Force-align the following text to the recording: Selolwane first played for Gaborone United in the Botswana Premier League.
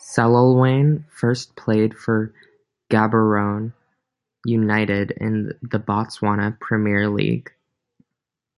Selolwane 0.00 1.04
first 1.10 1.54
played 1.56 1.94
for 1.94 2.32
Gaborone 2.90 3.74
United 4.46 5.10
in 5.10 5.48
the 5.60 5.78
Botswana 5.78 6.58
Premier 6.58 7.10
League. 7.10 7.52